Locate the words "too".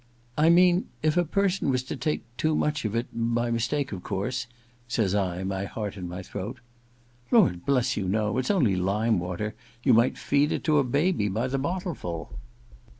2.35-2.55